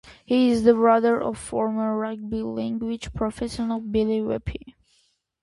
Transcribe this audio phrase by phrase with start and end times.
[0.25, 4.73] He is the brother of former rugby league professional Billy Weepu.